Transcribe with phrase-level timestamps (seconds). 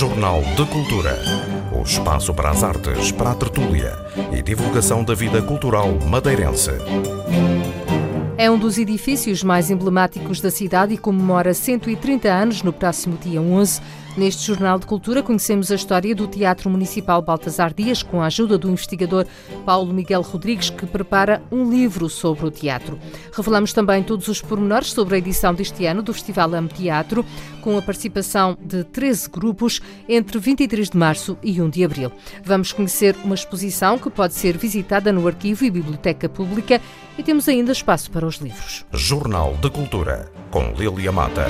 [0.00, 1.14] Jornal de Cultura.
[1.78, 3.92] O espaço para as artes, para a tertúlia
[4.32, 6.70] e divulgação da vida cultural madeirense.
[8.38, 13.42] É um dos edifícios mais emblemáticos da cidade e comemora 130 anos no próximo dia
[13.42, 13.82] 11
[14.16, 18.58] Neste Jornal de Cultura conhecemos a história do Teatro Municipal Baltasar Dias com a ajuda
[18.58, 19.24] do investigador
[19.64, 22.98] Paulo Miguel Rodrigues, que prepara um livro sobre o teatro.
[23.32, 27.24] Revelamos também todos os pormenores sobre a edição deste ano do Festival Amo Teatro,
[27.62, 32.10] com a participação de 13 grupos entre 23 de março e 1 de abril.
[32.44, 36.80] Vamos conhecer uma exposição que pode ser visitada no Arquivo e Biblioteca Pública
[37.16, 38.84] e temos ainda espaço para os livros.
[38.92, 41.46] Jornal de Cultura, com Lilia Mata.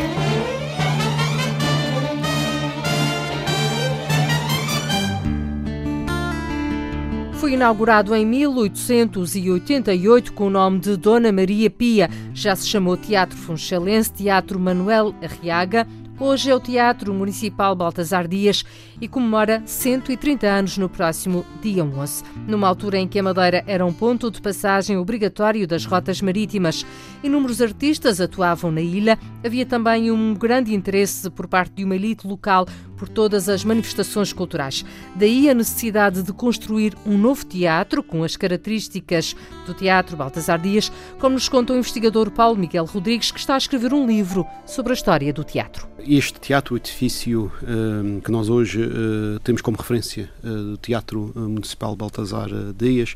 [7.40, 12.10] Foi inaugurado em 1888 com o nome de Dona Maria Pia.
[12.34, 15.86] Já se chamou Teatro Funchalense, Teatro Manuel Arriaga.
[16.18, 18.62] Hoje é o Teatro Municipal Baltasar Dias
[19.00, 23.86] e comemora 130 anos no próximo dia 11, numa altura em que a Madeira era
[23.86, 26.84] um ponto de passagem obrigatório das rotas marítimas.
[27.24, 29.18] Inúmeros artistas atuavam na ilha.
[29.42, 32.66] Havia também um grande interesse por parte de uma elite local
[33.00, 34.84] por todas as manifestações culturais.
[35.16, 39.34] Daí a necessidade de construir um novo teatro com as características
[39.64, 43.58] do Teatro Baltasar Dias, como nos conta o investigador Paulo Miguel Rodrigues, que está a
[43.58, 45.88] escrever um livro sobre a história do teatro.
[46.00, 51.32] Este teatro, o edifício um, que nós hoje uh, temos como referência uh, do Teatro
[51.34, 53.14] Municipal Baltasar Dias,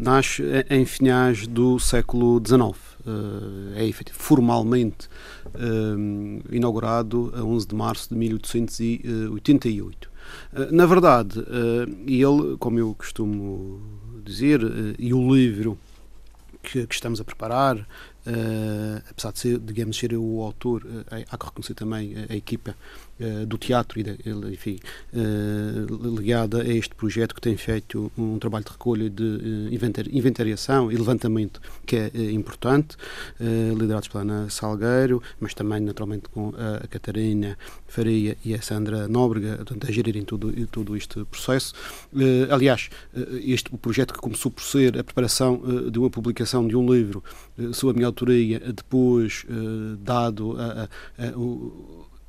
[0.00, 2.76] nasce em finais do século XIX.
[3.76, 5.08] é formalmente
[6.50, 10.10] inaugurado a 11 de março de 1888.
[10.70, 11.44] na verdade,
[12.06, 13.80] ele, como eu costumo
[14.24, 14.60] dizer,
[14.98, 15.78] e o livro
[16.62, 17.86] que, que estamos a preparar,
[19.08, 22.76] apesar de ser, digamos, ser eu o autor, há que reconhecer também a, a equipa
[23.46, 24.04] do teatro, e
[24.52, 24.78] enfim,
[26.14, 29.68] ligada a este projeto que tem feito um trabalho de recolha de
[30.10, 32.96] inventariação e levantamento que é importante,
[33.76, 39.64] liderados pela Ana Salgueiro, mas também naturalmente com a, Catarina Faria e a Sandra Nóbrega,
[39.86, 41.74] a gerirem todo, todo este processo.
[42.50, 42.88] aliás,
[43.42, 47.22] este o projeto que começou por ser a preparação de uma publicação de um livro
[47.72, 51.38] sob a minha autoria, depois eh, dado a, a, a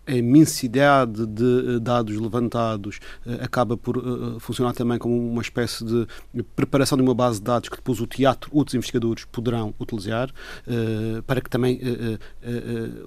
[0.10, 5.86] a imensidade de eh, dados levantados uh, acaba por uh, funcionar também como uma espécie
[5.86, 6.08] de
[6.56, 10.32] preparação de uma base de dados que depois o teatro, outros investigadores poderão utilizar,
[11.28, 11.80] para que também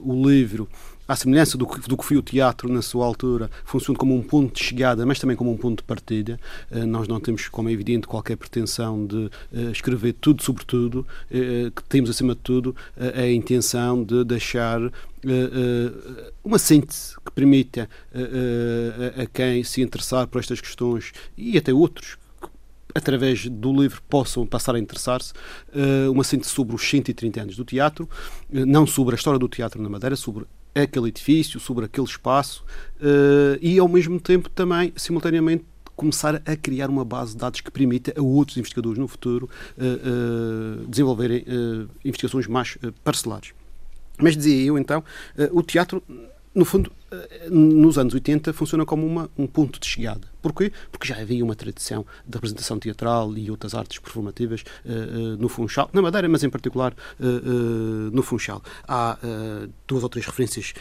[0.01, 0.69] o livro
[1.13, 4.23] à semelhança do que, do que foi o teatro na sua altura, funciona como um
[4.23, 6.41] ponto de chegada, mas também como um ponto de partida.
[6.71, 9.31] Uh, nós não temos, como é evidente, qualquer pretensão de uh,
[9.71, 14.81] escrever tudo sobre tudo, uh, que temos, acima de tudo, a intenção de deixar
[16.43, 22.17] uma síntese que permita a quem se interessar por estas questões e até outros
[22.95, 25.33] através do livro possam passar a interessar-se
[26.11, 28.09] uma síntese sobre os 130 anos do teatro,
[28.51, 30.45] não sobre a história do teatro na Madeira, sobre
[30.75, 32.65] aquele edifício, sobre aquele espaço
[33.01, 37.71] uh, e, ao mesmo tempo, também, simultaneamente, começar a criar uma base de dados que
[37.71, 41.45] permita a outros investigadores no futuro uh, uh, desenvolverem
[42.05, 43.53] investigações mais parcelares.
[44.19, 45.05] Mas dizia eu, então,
[45.53, 46.03] o teatro,
[46.55, 46.93] no fundo,
[47.51, 50.33] nos anos 80, funciona como uma, um ponto de chegada.
[50.41, 50.73] Porquê?
[50.91, 55.49] Porque já havia uma tradição de representação teatral e outras artes performativas uh, uh, no
[55.49, 57.25] Funchal, na Madeira, mas em particular uh,
[58.13, 58.63] no Funchal.
[58.87, 59.19] Há
[59.87, 60.75] duas ou três referências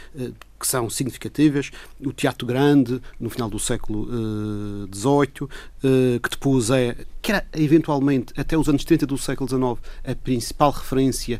[0.59, 1.71] que são significativas.
[2.03, 4.07] O Teatro Grande, no final do século
[4.91, 5.47] XVIII,
[6.21, 10.71] que depois é, que era eventualmente até os anos 30 do século XIX, a principal
[10.71, 11.39] referência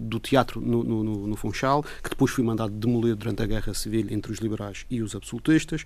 [0.00, 4.06] do teatro no, no, no, Funchal, que depois foi mandado demolir durante a Guerra Civil
[4.10, 5.84] entre os liberais e os absolutistas.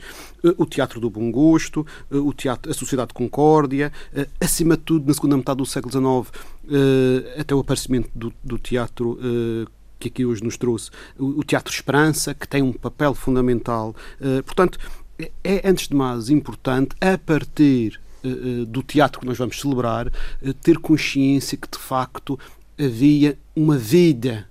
[0.58, 3.92] o Teatro do Bom Gosto, o teatro, a Sociedade de Concórdia,
[4.40, 6.44] acima de tudo, na segunda metade do século XIX,
[7.38, 9.18] até o aparecimento do, do teatro
[9.98, 13.94] que aqui hoje nos trouxe, o Teatro Esperança, que tem um papel fundamental.
[14.44, 14.78] Portanto,
[15.16, 18.00] é, é antes de mais importante, a partir
[18.68, 20.10] do teatro que nós vamos celebrar,
[20.62, 22.38] ter consciência que de facto
[22.78, 24.46] havia uma vida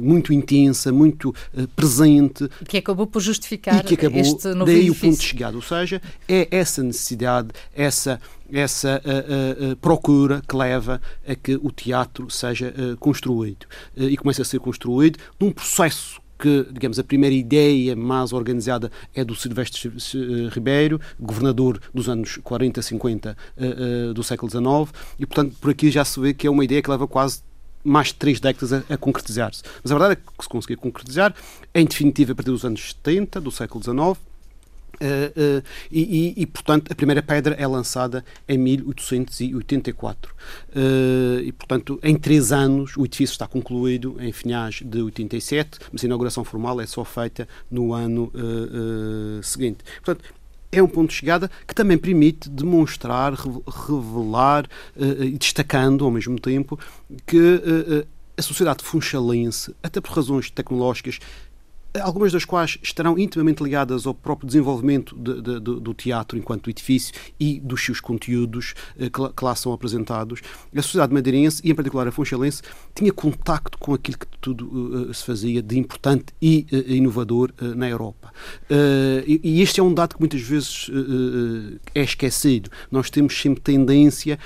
[0.00, 1.34] muito intensa, muito
[1.76, 2.48] presente.
[2.66, 5.08] Que acabou por justificar e que acabou, este novo daí edifício.
[5.08, 5.56] o ponto de chegada.
[5.56, 8.20] Ou seja, é essa necessidade, essa,
[8.52, 13.66] essa uh, procura que leva a que o teatro seja construído.
[13.96, 19.24] e começa a ser construído num processo que, digamos, a primeira ideia mais organizada é
[19.24, 19.92] do Silvestre
[20.50, 23.36] Ribeiro, governador dos anos 40, 50
[24.12, 26.90] do século XIX, e, portanto, por aqui já se vê que é uma ideia que
[26.90, 27.42] leva quase
[27.84, 29.62] mais de três décadas a, a concretizar-se.
[29.82, 31.32] Mas a verdade é que se conseguiu concretizar,
[31.72, 34.18] em definitiva, a partir dos anos 70 do século XIX,
[35.02, 40.32] Uh, uh, e, e, portanto, a primeira pedra é lançada em 1884.
[40.32, 46.04] Uh, e, portanto, em três anos o edifício está concluído em finais de 87, mas
[46.04, 48.30] a inauguração formal é só feita no ano
[49.42, 49.78] seguinte.
[50.04, 50.24] Portanto,
[50.70, 54.66] é um ponto de chegada que também permite demonstrar, revelar
[54.96, 56.78] e destacando ao mesmo tempo
[57.26, 57.60] que
[58.36, 61.18] a sociedade funchalense, até por razões tecnológicas,
[62.00, 67.14] algumas das quais estarão intimamente ligadas ao próprio desenvolvimento de, de, do teatro enquanto edifício
[67.38, 70.40] e dos seus conteúdos eh, que, que, lá são apresentados.
[70.74, 72.62] A sociedade madeirense, e em particular a funchalense,
[72.94, 74.66] tinha contacto com aquilo que tudo
[75.10, 78.32] uh, se fazia de importante e uh, inovador uh, na Europa.
[79.26, 80.90] E, e, este é um dado que muitas vezes
[81.94, 82.70] é esquecido.
[82.90, 84.38] Nós temos sempre tendência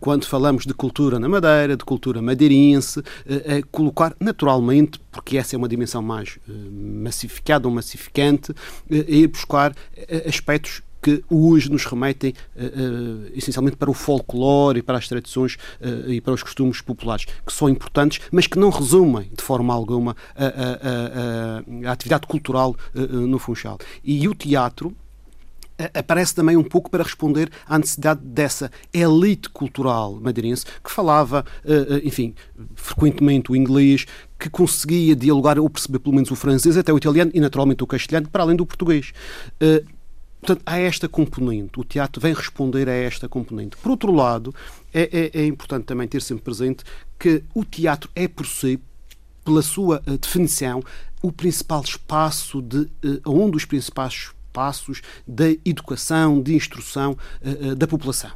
[0.00, 5.58] quando falamos de cultura na Madeira, de cultura madeirense, a colocar naturalmente, porque essa é
[5.58, 6.38] uma dimensão mais
[6.70, 8.52] massificada ou massificante,
[8.90, 9.74] a ir buscar
[10.26, 12.32] aspectos que hoje nos remetem
[13.34, 15.58] essencialmente para o folclore e para as tradições
[16.06, 20.16] e para os costumes populares, que são importantes, mas que não resumem de forma alguma
[20.34, 23.78] a, a, a, a atividade cultural no Funchal.
[24.02, 24.96] E o teatro,
[25.92, 31.44] aparece também um pouco para responder à necessidade dessa elite cultural madeirense que falava,
[32.02, 32.34] enfim,
[32.74, 34.06] frequentemente o inglês,
[34.38, 37.86] que conseguia dialogar ou perceber pelo menos o francês, até o italiano e naturalmente o
[37.86, 39.12] castelhano, para além do português.
[40.40, 43.78] Portanto, há esta componente, o teatro vem responder a esta componente.
[43.78, 44.54] Por outro lado,
[44.92, 46.84] é, é, é importante também ter sempre presente
[47.18, 48.78] que o teatro é por si,
[49.42, 50.82] pela sua definição,
[51.22, 52.86] o principal espaço de,
[53.26, 58.30] um dos principais espaços da educação, de instrução uh, da população.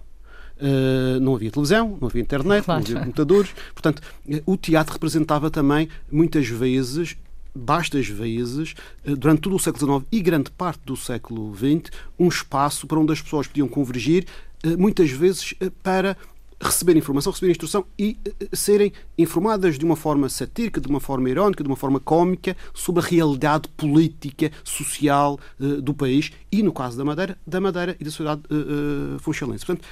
[0.61, 2.81] Uh, não havia televisão, não havia internet, claro.
[2.81, 3.51] não havia computadores.
[3.73, 4.03] Portanto,
[4.45, 7.17] o teatro representava também, muitas vezes,
[7.55, 8.75] bastas vezes,
[9.05, 12.99] eh, durante todo o século XIX e grande parte do século XX, um espaço para
[12.99, 14.27] onde as pessoas podiam convergir,
[14.63, 16.17] eh, muitas vezes eh, para
[16.61, 18.17] receber informação, receber instrução e
[18.53, 23.03] serem informadas de uma forma satírica, de uma forma irónica, de uma forma cómica sobre
[23.03, 28.11] a realidade política, social do país e, no caso da Madeira, da Madeira e da
[28.11, 29.65] sociedade uh, funchalense.
[29.65, 29.87] Portanto,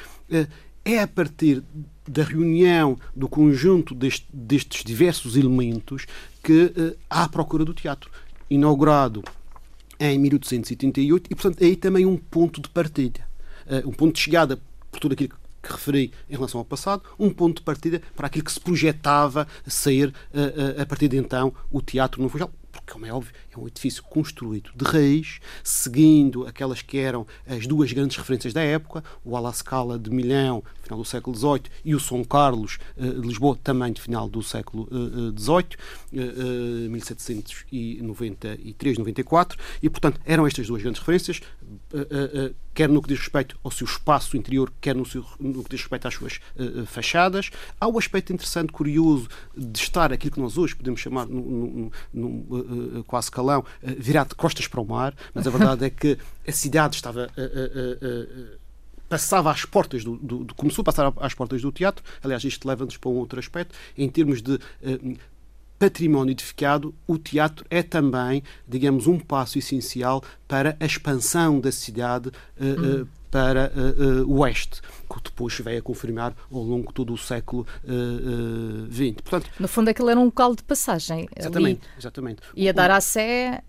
[0.86, 1.64] é a partir
[2.08, 6.06] da reunião do conjunto deste, destes diversos elementos
[6.42, 8.08] que uh, há a procura do teatro.
[8.48, 9.24] Inaugurado
[9.98, 13.20] em 1888 e, portanto, é aí também um ponto de partida.
[13.66, 14.60] Uh, um ponto de chegada
[14.92, 18.44] por tudo aquilo que referi em relação ao passado, um ponto de partida para aquilo
[18.44, 22.92] que se projetava ser, uh, uh, a partir de então, o teatro no Funchal porque,
[22.92, 27.92] como é óbvio, é um edifício construído de raiz, seguindo aquelas que eram as duas
[27.92, 32.00] grandes referências da época, o Ala Scala de Milhão, final do século XVIII, e o
[32.00, 34.88] São Carlos eh, de Lisboa, também de final do século
[35.36, 41.40] XVIII, 1793, 94, e, portanto, eram estas duas grandes referências,
[41.92, 45.64] eh, eh, quer no que diz respeito ao seu espaço interior, quer no, seu, no
[45.64, 46.40] que diz respeito às suas
[46.86, 47.50] fachadas.
[47.80, 53.02] Há o aspecto interessante, curioso, de estar aquilo que nós hoje podemos chamar, num, num,
[53.06, 56.96] quase calão, virado de costas para o mar, mas a verdade é que a cidade
[56.96, 57.30] estava
[59.08, 62.04] passava às portas do, do, começou a passar às portas do teatro.
[62.22, 65.16] Aliás, isto leva-nos para um outro aspecto em termos de uh,
[65.78, 66.94] património edificado.
[67.06, 73.08] O teatro é também, digamos, um passo essencial para a expansão da cidade uh, uh,
[73.36, 77.18] para uh, uh, o oeste, que depois veio a confirmar ao longo de todo o
[77.18, 77.66] século
[78.90, 79.10] XX.
[79.10, 81.28] Uh, Portanto, no fundo, aquilo era um local de passagem.
[81.36, 81.98] Exatamente, ali.
[81.98, 82.42] exatamente.
[82.56, 83.62] Ia dar à Sé,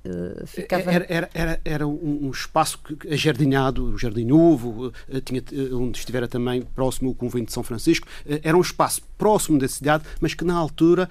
[0.45, 0.89] ficava...
[0.89, 2.79] Era, era, era, era um, um, espaço
[3.11, 4.93] ajardinado, o Jardim Novo,
[5.25, 5.43] tinha,
[5.73, 8.07] onde estivera também próximo o Convento de São Francisco.
[8.41, 11.09] Era um espaço próximo da cidade, mas que na altura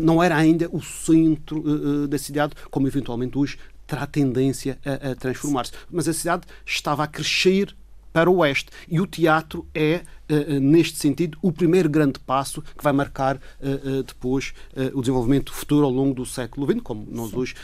[0.00, 3.58] não era ainda o centro da cidade, como eventualmente hoje
[3.90, 5.72] terá tendência a, a transformar-se.
[5.90, 7.74] Mas a cidade estava a crescer
[8.12, 8.70] para o oeste.
[8.88, 14.02] E o teatro é, uh, neste sentido, o primeiro grande passo que vai marcar uh,
[14.02, 14.52] depois
[14.94, 17.36] o desenvolvimento futuro ao longo do século XX, como nós Sim.
[17.36, 17.54] hoje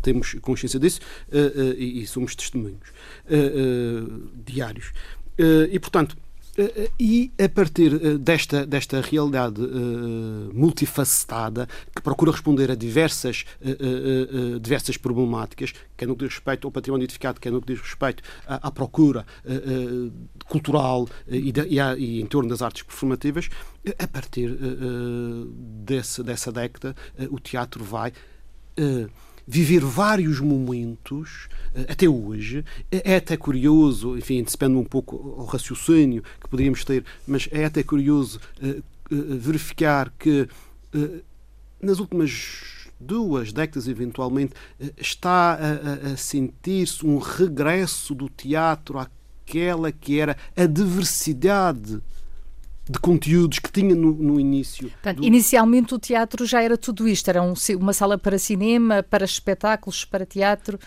[0.00, 1.00] temos consciência disso
[1.76, 2.92] e, somos testemunhos
[4.44, 4.92] diários.
[5.70, 6.21] e, portanto, eh,
[7.00, 14.56] e a partir eh, desta, desta realidade uh, multifacetada, que procura responder a diversas, uh,
[14.56, 17.80] uh, diversas problemáticas, quer no que diz respeito ao património edificado, quer no que diz
[17.80, 19.24] respeito à, à procura
[20.48, 23.48] cultural e, de, e, a, e, em torno das artes performativas,
[23.98, 24.56] a partir
[25.84, 26.94] desse, dessa década,
[27.30, 28.12] o teatro vai
[29.46, 32.64] viver vários momentos eh, até hoje.
[32.90, 37.64] É, é até curioso, enfim, antecipando um pouco o raciocínio que poderíamos ter, mas é
[37.64, 38.68] até curioso uh,
[39.14, 40.48] uh, verificar que
[41.80, 44.52] nas últimas duas décadas eventualmente,
[44.96, 52.00] está a, a sentir-se um regresso do teatro àquela que era a diversidade
[52.88, 54.90] de conteúdos que tinha no, no início.
[54.90, 55.24] Portanto, do...
[55.24, 60.04] Inicialmente o teatro já era tudo isto, era um, uma sala para cinema, para espetáculos,
[60.04, 60.78] para teatro,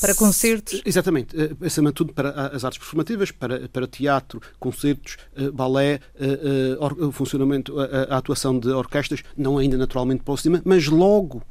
[0.00, 0.80] para concertos?
[0.84, 6.00] Exatamente, eh, acima de tudo para as artes performativas, para, para teatro, concertos, eh, balé,
[6.18, 10.88] eh, o funcionamento, a, a atuação de orquestras, não ainda naturalmente para o cinema, mas
[10.88, 11.42] logo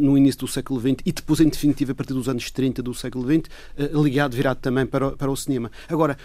[0.00, 2.94] no início do século XX e depois, em definitiva, a partir dos anos 30 do
[2.94, 3.50] século XX,
[3.92, 5.70] ligado, virado também para, o, para o cinema.
[5.88, 6.16] Agora,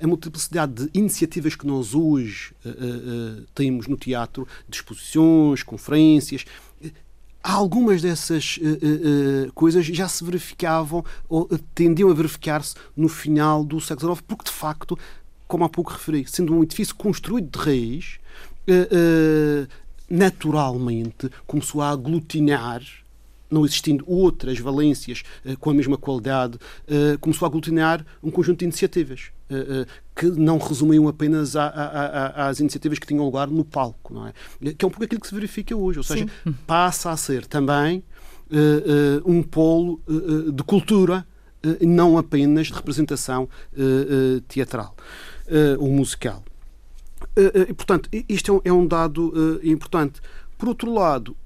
[0.00, 2.54] a multiplicidade de iniciativas que nós hoje
[3.54, 6.44] temos no teatro, de exposições, conferências,
[7.44, 13.78] algumas dessas uh, uh, coisas já se verificavam ou tendiam a verificar-se no final do
[13.82, 14.98] século XIX, porque de facto,
[15.46, 18.18] como há pouco referi, sendo um edifício construído de raiz,
[18.66, 19.68] uh,
[20.08, 22.82] naturalmente começou a aglutinar
[23.54, 28.58] não existindo outras valências uh, com a mesma qualidade, uh, começou a aglutinar um conjunto
[28.58, 33.48] de iniciativas uh, que não resumiam apenas a, a, a, às iniciativas que tinham lugar
[33.48, 34.32] no palco, não é?
[34.74, 36.54] Que é um pouco aquilo que se verifica hoje, ou seja, Sim.
[36.66, 38.02] passa a ser também
[39.24, 40.00] um polo
[40.52, 41.26] de cultura,
[41.80, 43.48] não apenas de representação
[44.46, 44.94] teatral
[45.80, 46.44] ou musical.
[47.36, 50.20] Uh, uh, portanto, isto é um, é dado uh, importante.
[50.58, 51.36] Por outro lado,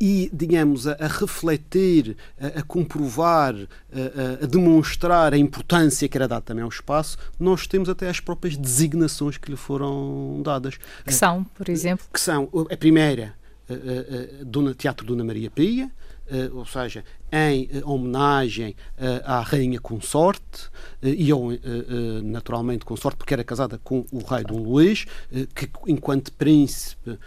[0.00, 6.28] e, digamos, a, a refletir, a, a comprovar, a, a, demonstrar a importância que era
[6.28, 10.78] dada também ao espaço, nós temos até as próprias designações que lhe foram dadas.
[11.04, 12.06] Que são, por exemplo?
[12.12, 13.34] Que são, a primeira,
[14.44, 15.90] do Teatro Dona Maria Pia,
[16.52, 20.70] ou seja, em uh, homenagem uh, à rainha consorte
[21.02, 21.50] e eu,
[22.24, 25.04] naturalmente consorte porque era casada com o rei Dom Luís,
[25.54, 27.18] que enquanto príncipe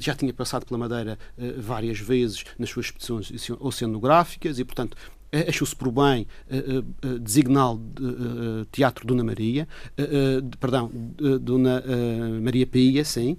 [0.00, 1.18] já tinha passado pela Madeira
[1.58, 4.96] várias vezes nas suas expedições oceanográficas e, portanto,
[5.48, 6.26] achou-se por bem
[7.20, 9.68] designá-lo de, Teatro Dona Maria,
[10.58, 10.90] perdão,
[11.40, 11.82] Dona
[12.40, 13.36] Maria Pia, sim.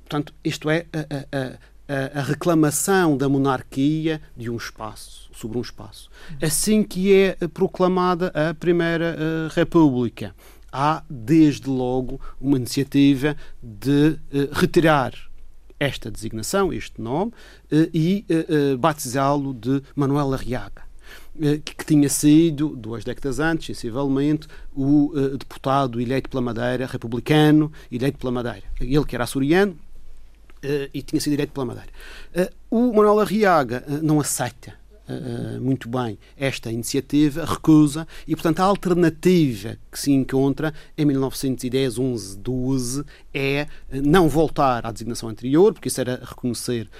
[0.00, 1.58] portanto, isto é a, a a,
[2.20, 6.10] reclamação da monarquia de um espaço, sobre um espaço.
[6.42, 10.34] Assim que é proclamada a Primeira uh, República,
[10.70, 15.14] há desde logo uma iniciativa de uh, retirar
[15.80, 17.32] esta designação, este nome,
[17.72, 18.26] uh, e
[18.78, 20.88] batizá-lo de Manuel Arriaga
[21.64, 28.32] que tinha sido, duas décadas antes, sensivelmente, o deputado eleito pela Madeira, republicano, eleito pela
[28.32, 28.64] Madeira.
[28.80, 29.87] Ele que era açoriano, Uh,
[30.92, 31.88] e tinha sido direito pela Madeira.
[32.34, 34.76] Uh, o Manuel Arriaga uh, não aceita
[35.62, 42.36] muito bem esta iniciativa, recusa, e portanto a alternativa que se encontra em 1910, 11,
[42.36, 46.90] 12 é não voltar à designação anterior, porque isso era reconhecer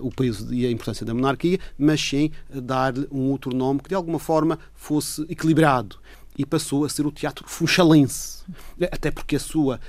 [0.00, 3.96] o peso e a importância da monarquia, mas sim dar-lhe um outro nome que de
[3.96, 5.98] alguma forma fosse equilibrado
[6.38, 8.44] e passou a ser o Teatro Funchalense.
[8.92, 9.80] Até porque a sua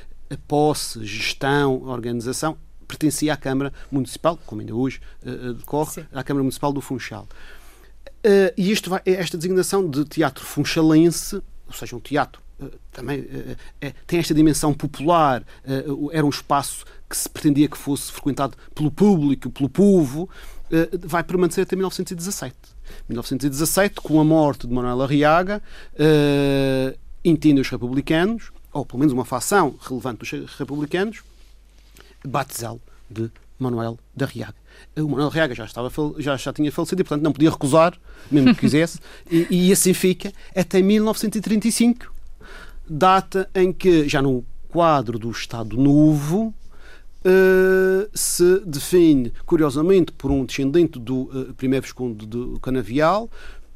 [0.47, 2.57] posse, gestão, organização
[2.91, 6.05] pertencia à Câmara Municipal, como ainda hoje uh, decorre, Sim.
[6.11, 7.27] à Câmara Municipal do Funchal.
[8.23, 11.35] Uh, e isto vai, esta designação de teatro funchalense,
[11.67, 13.25] ou seja, um teatro uh, também
[13.79, 15.43] é, tem esta dimensão popular,
[16.11, 20.29] era um espaço que se pretendia que fosse frequentado pelo público, pelo povo,
[21.01, 22.55] vai permanecer até 1917.
[23.09, 25.61] 1917, com a morte de Manuel Arriaga,
[27.23, 31.21] entendem os republicanos, ou pelo menos uma facção relevante dos republicanos,
[32.25, 34.55] batizá-lo de Manuel da Riaga.
[34.97, 37.97] O Manuel Riaga já, estava, já, já tinha falecido e, portanto, não podia recusar,
[38.31, 38.99] mesmo que quisesse,
[39.29, 42.13] e, e assim fica até 1935,
[42.89, 46.53] data em que, já no quadro do Estado Novo,
[47.23, 53.29] Uh, se define, curiosamente, por um descendente do uh, primeiro Visconde de Canavial,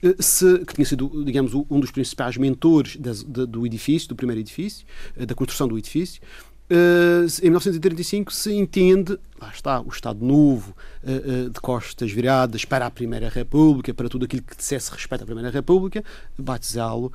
[0.04, 4.16] uh, se, que tinha sido, digamos, um dos principais mentores das, de, do edifício, do
[4.16, 4.84] primeiro edifício,
[5.16, 6.24] da construção do edifício,
[6.68, 12.88] em 1935 se entende, lá está, o Estado Novo, uh, uh, de costas viradas para
[12.88, 16.04] a Primeira República, para tudo aquilo que dissesse respeito à Primeira República,
[16.38, 17.12] batizá-lo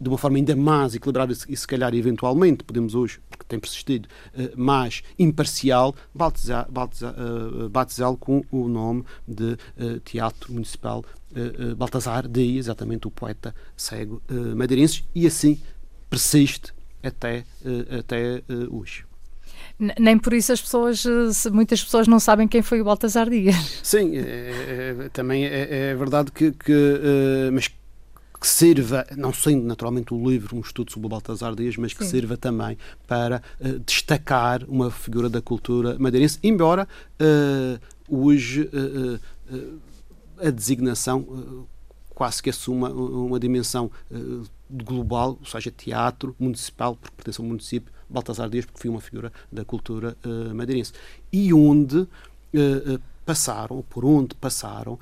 [0.00, 4.08] de uma forma ainda mais equilibrada e, se calhar, eventualmente, podemos hoje, porque tem persistido,
[4.56, 7.14] mais imparcial, batizá-lo batizá,
[7.70, 9.56] batizá com o nome de
[10.04, 11.04] Teatro Municipal
[11.76, 14.22] Baltazar de exatamente o poeta cego
[14.54, 15.58] madeirense, e assim
[16.10, 16.72] persiste
[17.04, 19.04] até, eh, até eh, hoje.
[19.98, 23.54] Nem por isso as pessoas, eh, muitas pessoas não sabem quem foi o Baltasar Dias.
[23.82, 26.72] Sim, é, é, também é, é, verdade que, que
[27.52, 31.94] mas que sirva, não sendo naturalmente o livro um estudo sobre o Baltasar Dias, mas
[31.94, 32.10] que Sim.
[32.10, 36.86] sirva também para uh, destacar uma figura da cultura madeirense, embora
[37.18, 38.68] uh, hoje
[40.38, 41.66] a designação
[42.10, 43.90] quase que assuma uma dimensão
[44.70, 49.32] global, ou seja, teatro municipal, porque pertence ao município, Baltasar Dias, porque foi uma figura
[49.50, 50.92] da cultura uh, madeirense.
[51.32, 52.06] E onde uh,
[52.54, 54.98] uh, passaram, por onde passaram,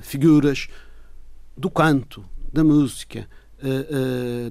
[0.00, 0.68] figuras
[1.56, 3.28] do canto, da música,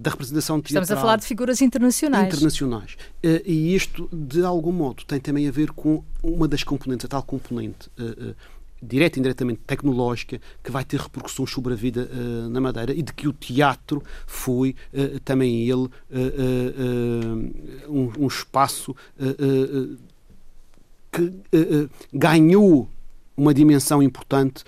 [0.02, 0.84] da representação teatral.
[0.84, 2.28] Estamos a falar de figuras internacionais.
[2.28, 2.98] Internacionais.
[3.46, 7.24] e isto, de algum modo, tem também a ver com uma das componentes, a tal
[7.24, 7.90] componente
[8.82, 13.02] direta e indiretamente tecnológica que vai ter repercussões sobre a vida uh, na Madeira e
[13.02, 15.92] de que o teatro foi uh, também ele uh,
[17.88, 18.96] um, um, espaço
[21.12, 22.88] que ganhou
[23.36, 24.64] uma dimensão importante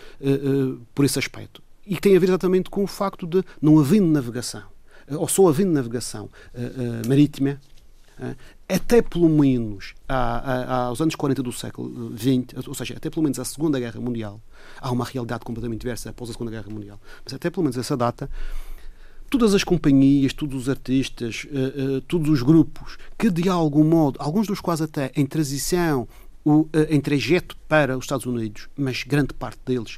[0.96, 1.62] por esse aspecto.
[1.86, 4.64] E que tem a ver exatamente com o facto de não havendo navegação
[5.10, 6.30] ou só havendo navegação
[7.08, 7.60] marítima
[8.68, 13.46] até pelo menos aos anos 40 do século XX, ou seja, até pelo menos a
[13.46, 14.42] Segunda Guerra Mundial,
[14.80, 17.98] há uma realidade completamente diversa após a Segunda Guerra Mundial, mas até pelo menos essa
[17.98, 18.30] data,
[19.32, 24.18] todas as companhias, todos os artistas, uh, uh, todos os grupos que de algum modo,
[24.22, 26.08] alguns dos quais até em transição,
[26.46, 29.98] uh, em trajeto para os Estados Unidos, mas grande parte deles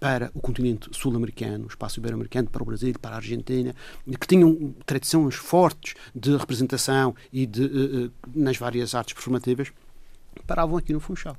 [0.00, 3.74] para o continente sul-americano, o espaço ibero-americano, para o Brasil, para a Argentina,
[4.20, 9.72] que tinham tradições fortes de representação e de, uh, nas várias artes performativas,
[10.46, 11.36] paravam aqui no Funchal.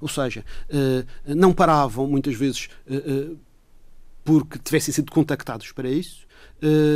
[0.00, 2.68] Ou seja, uh, não paravam muitas vezes
[4.24, 6.26] porque tivessem sido contactados para isso,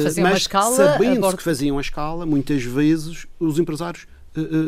[0.02, 4.06] faziam mas escala, sabendo que faziam a escala, muitas vezes os empresários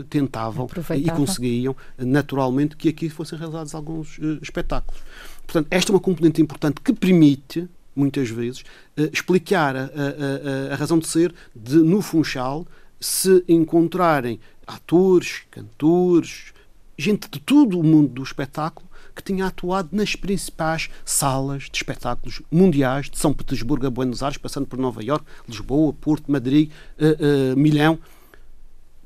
[0.09, 5.01] tentavam e conseguiam naturalmente que aqui fossem realizados alguns espetáculos.
[5.47, 8.61] Portanto, esta é uma componente importante que permite, muitas vezes,
[8.99, 12.67] uh, explicar a, a, a, razão de ser de, no Funchal,
[13.01, 16.53] se encontrarem atores, cantores,
[16.99, 22.43] gente de todo o mundo do espetáculo que tinha atuado nas principais salas de espetáculos
[22.51, 27.55] mundiais, de São Petersburgo a Buenos Aires, passando por Nova York, Lisboa, Porto, Madrid, uh,
[27.55, 27.99] uh, Milão,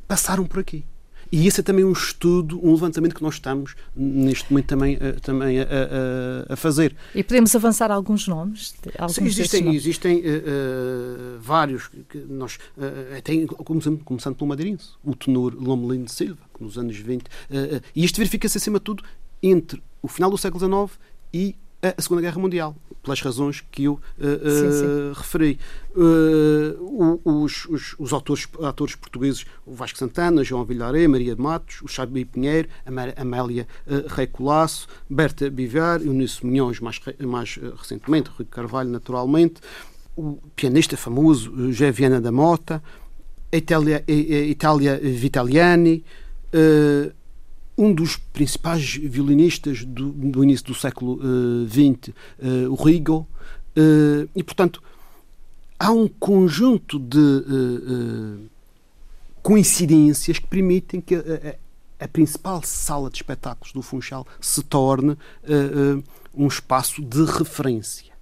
[0.08, 0.84] passaram por aqui.
[1.32, 5.20] E esse é também um estudo, um levantamento que nós estamos neste momento também, uh,
[5.20, 6.94] também a, a, a, fazer.
[7.14, 8.74] E podemos avançar alguns nomes?
[8.98, 9.82] Alguns Sim, existem, nomes.
[9.82, 11.88] existem uh, vários.
[12.08, 12.58] Que nós,
[13.22, 17.24] tem, começando, começando pelo madeirense, o tenor Lomelino de Silva, que nos anos 20.
[17.94, 19.04] e isto verifica-se acima de tudo
[19.42, 20.98] entre o final do século XIX
[21.32, 25.12] e a Segunda Guerra Mundial, pelas razões que eu uh, sim, sim.
[25.14, 25.58] referi.
[25.96, 31.80] Uh, os, os, os, autores, atores portugueses, o Vasco Santana, João Villaré, Maria de Matos,
[31.82, 32.68] o Xabi Pinheiro,
[33.16, 39.60] Amélia uh, Rei Colasso, Berta Bivar, Eunice Munhões, mais, mais recentemente, Rui Carvalho, naturalmente,
[40.16, 42.82] o pianista famoso José Viana da Mota,
[43.50, 46.04] Itália, Itália Vitaliani,
[46.54, 47.19] uh,
[47.76, 51.18] um dos principais violinistas do, do início do século
[51.66, 53.26] XX, uh, uh, o Rigo,
[53.76, 54.82] uh, e portanto
[55.78, 57.18] há um conjunto de
[59.42, 65.16] coincidências que permitem que a, a, a, principal sala de espetáculos do Funchal se torne
[66.34, 68.12] um espaço de referência.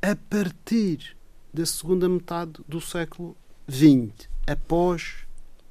[0.00, 1.14] a partir
[1.52, 3.36] da segunda metade do século
[3.70, 5.24] XX, após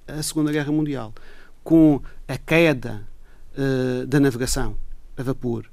[0.08, 1.13] a Segunda Guerra Mundial,
[1.63, 3.08] com a queda
[3.58, 4.78] uh, da navegação
[5.15, 5.69] a vapor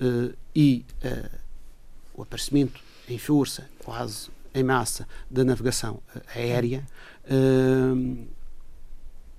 [0.00, 1.38] uh, e uh,
[2.14, 6.00] o aparecimento em força, quase em massa, da navegação
[6.34, 6.86] aérea,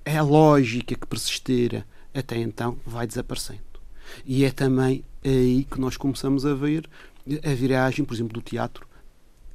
[0.03, 3.61] é a lógica que persistira até então vai desaparecendo.
[4.25, 6.89] E é também aí que nós começamos a ver
[7.43, 8.87] a viragem, por exemplo, do teatro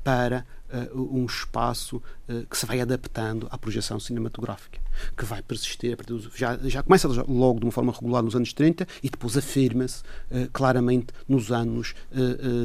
[0.04, 0.46] para
[0.94, 1.96] um espaço
[2.28, 4.78] uh, que se vai adaptando à projeção cinematográfica,
[5.16, 5.96] que vai persistir,
[6.34, 10.48] já, já começa logo de uma forma regular nos anos 30 e depois afirma-se uh,
[10.52, 11.94] claramente nos anos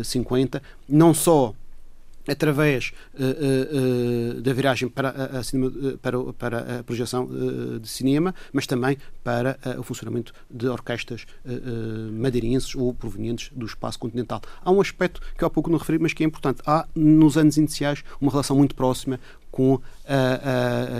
[0.04, 1.54] 50, não só
[2.28, 7.30] através uh, uh, uh, da viragem para a, cinema, para, para, a projeção
[7.80, 11.26] de cinema, mas também para o funcionamento de orquestras
[12.12, 14.42] madeirenses ou provenientes do espaço continental.
[14.64, 16.62] Há um aspecto que há pouco não referi, mas que é importante.
[16.66, 19.20] Há, nos anos iniciais, uma relação muito próxima
[19.52, 19.80] com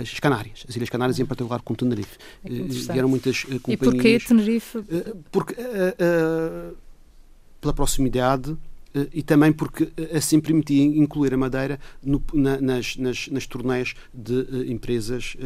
[0.00, 2.18] as Canárias, as Ilhas Canárias, em particular com Tenerife.
[2.44, 2.48] É
[2.92, 3.68] vieram muitas companhias.
[3.68, 4.84] E porquê Tenerife?
[5.30, 5.54] porque,
[7.60, 8.56] pela proximidade,
[9.12, 13.94] e também porque eh, assim permitia incluir a Madeira no, na, nas, nas, nas turnés
[14.12, 15.36] de uh, empresas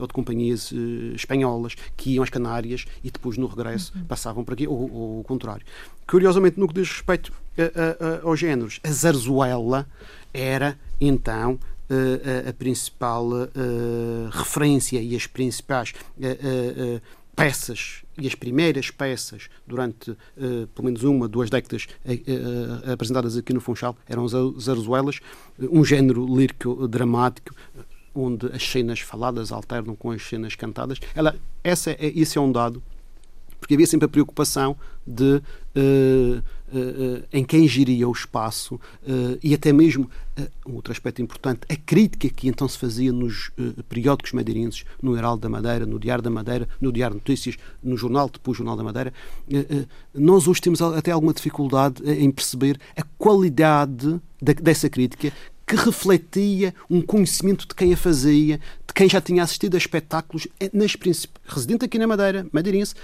[0.00, 0.72] ou de companhias
[1.14, 4.04] espanholas que iam às Canárias e depois no regresso uhum.
[4.04, 5.64] passavam por aqui, ou, ou, o contrário.
[6.06, 9.86] Curiosamente, no que diz respeito a, a, aos géneros, a zarzuela
[10.32, 13.28] era então a, a, principal
[14.30, 15.94] referência e as principais
[17.34, 23.52] peças e as primeiras peças durante uh, pelo menos uma, duas décadas uh, apresentadas aqui
[23.52, 25.20] no Funchal eram zarzuelas,
[25.58, 27.54] um género lírico dramático
[28.14, 30.98] onde as cenas faladas alternam com as cenas cantadas.
[31.14, 32.82] Ela, essa é, esse é um dado
[33.60, 34.76] porque havia sempre a preocupação
[35.06, 35.42] de
[37.32, 38.80] em quem giria o espaço
[39.42, 40.10] e até mesmo
[40.66, 43.50] um outro aspecto importante a crítica que então se fazia nos
[43.88, 47.96] periódicos madeirenses no Heraldo da Madeira no Diário da Madeira no Diário de Notícias no
[47.96, 49.12] jornal depois Jornal da Madeira
[50.14, 55.32] nós hoje temos até alguma dificuldade em perceber a qualidade dessa crítica
[55.66, 60.46] que refletia um conhecimento de quem a fazia, de quem já tinha assistido a espetáculos,
[60.60, 60.96] eh, nas
[61.44, 62.94] residente aqui na Madeira, madeirense,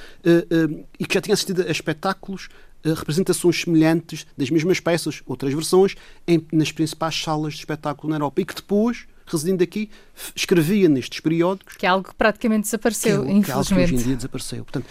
[0.98, 2.48] e que já tinha assistido a espetáculos,
[2.84, 5.94] representações semelhantes das mesmas peças, outras versões,
[6.26, 9.88] em, nas principais salas de espetáculo na Europa, e que depois residindo aqui,
[10.34, 11.76] escrevia nestes periódicos.
[11.76, 13.46] Que é algo que praticamente desapareceu, que é, infelizmente.
[13.46, 14.64] Que é algo que hoje em dia desapareceu.
[14.64, 14.86] Portanto,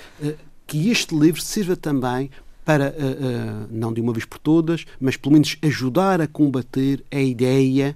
[0.65, 2.31] que este livro sirva também
[2.63, 7.19] para, uh, não de uma vez por todas, mas pelo menos ajudar a combater a
[7.19, 7.95] ideia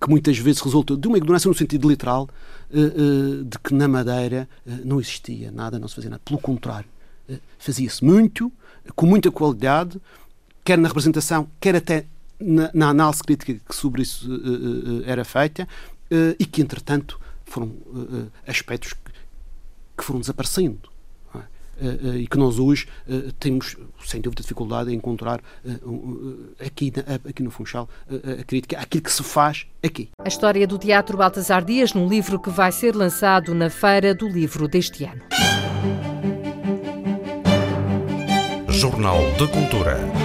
[0.00, 2.30] que muitas vezes resulta de uma ignorância no sentido literal
[2.70, 4.48] de que na Madeira
[4.82, 6.22] não existia nada, não se fazia nada.
[6.24, 6.88] Pelo contrário,
[7.58, 8.50] fazia-se muito,
[8.94, 10.00] com muita qualidade,
[10.64, 12.06] quer na representação, quer até
[12.40, 14.28] na, na análise crítica que sobre isso
[15.06, 15.66] era feita,
[16.38, 17.72] e que, entretanto, foram
[18.46, 19.12] aspectos que,
[19.96, 20.94] que foram desaparecendo.
[21.74, 25.40] Uh, uh, e que nós hoje uh, temos, sem dúvida, dificuldade em encontrar
[26.64, 26.92] aqui,
[27.28, 27.88] aqui no Funchal
[28.40, 30.08] a crítica àquilo que se faz aqui.
[30.20, 34.28] A história do Teatro Baltasar Dias num livro que vai ser lançado na Feira do
[34.28, 35.22] Livro deste ano.
[38.84, 40.23] Jornal de Cultura.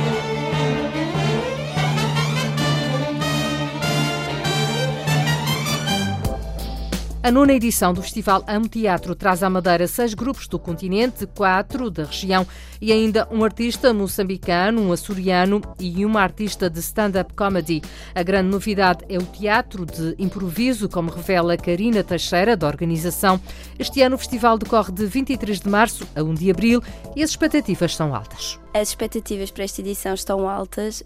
[7.22, 11.90] A nona edição do Festival Amo Teatro traz à Madeira seis grupos do continente, quatro
[11.90, 12.48] da região
[12.80, 17.82] e ainda um artista moçambicano, um açoriano e uma artista de stand-up comedy.
[18.16, 23.38] A grande novidade é o teatro de improviso, como revela Karina Teixeira, da organização.
[23.78, 26.82] Este ano o festival decorre de 23 de março a 1 de abril
[27.18, 28.58] e as expectativas são altas.
[28.74, 31.04] As expectativas para esta edição estão altas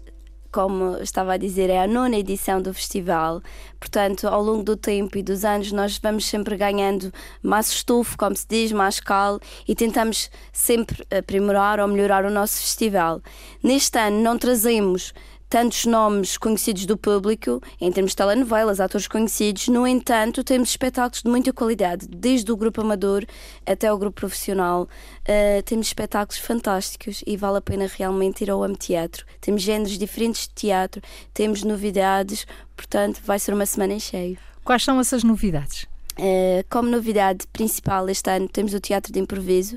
[0.54, 3.42] como estava a dizer, é a nona edição do festival.
[3.80, 7.12] Portanto, ao longo do tempo e dos anos, nós vamos sempre ganhando
[7.42, 12.60] mais estufo, como se diz, mais cal, e tentamos sempre aprimorar ou melhorar o nosso
[12.60, 13.20] festival.
[13.64, 15.12] Neste ano, não trazemos
[15.48, 19.68] tantos nomes conhecidos do público, em termos de telenovelas, atores conhecidos.
[19.68, 23.24] No entanto, temos espetáculos de muita qualidade, desde o grupo amador
[23.66, 24.88] até o grupo profissional.
[25.22, 29.24] Uh, temos espetáculos fantásticos e vale a pena realmente ir ao Teatro.
[29.40, 31.02] Temos géneros diferentes de teatro,
[31.32, 34.38] temos novidades, portanto, vai ser uma semana em cheio.
[34.64, 35.86] Quais são essas novidades?
[36.16, 39.76] Uh, como novidade principal este ano temos o Teatro de Improviso,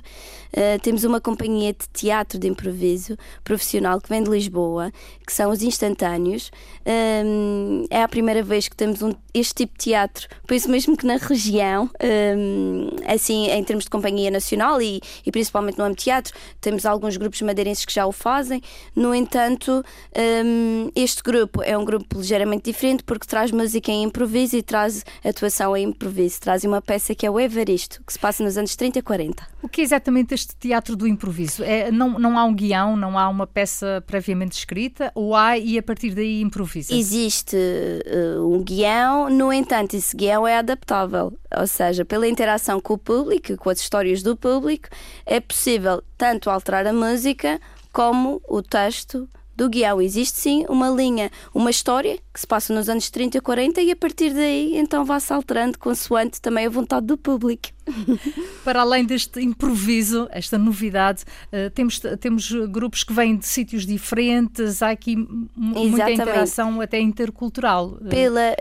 [0.54, 4.92] uh, temos uma companhia de teatro de improviso profissional que vem de Lisboa,
[5.26, 6.52] que são os instantâneos.
[6.86, 10.96] Um, é a primeira vez que temos um, este tipo de teatro, por isso mesmo
[10.96, 11.90] que na região,
[12.38, 17.42] um, assim em termos de companhia nacional e, e principalmente no teatro, temos alguns grupos
[17.42, 18.62] madeirenses que já o fazem.
[18.96, 19.84] No entanto,
[20.46, 25.04] um, este grupo é um grupo ligeiramente diferente porque traz música em improviso e traz
[25.24, 28.76] atuação em improviso trazem uma peça que é o Evaristo, que se passa nos anos
[28.76, 29.48] 30 e 40.
[29.62, 31.64] O que é exatamente este teatro do improviso?
[31.64, 35.78] É, não, não há um guião, não há uma peça previamente escrita, ou há e
[35.78, 36.94] a partir daí improvisa?
[36.94, 42.94] Existe uh, um guião, no entanto, esse guião é adaptável, ou seja, pela interação com
[42.94, 44.88] o público, com as histórias do público,
[45.26, 47.60] é possível tanto alterar a música
[47.92, 50.00] como o texto do guião.
[50.00, 53.92] Existe sim uma linha, uma história que se passa nos anos 30 e 40 e
[53.92, 57.70] a partir daí então vai-se alterando consoante também a vontade do público.
[58.64, 64.82] Para além deste improviso, esta novidade, uh, temos, temos grupos que vêm de sítios diferentes,
[64.84, 65.16] há aqui
[65.56, 67.98] muita interação até intercultural.
[68.10, 68.56] Pela,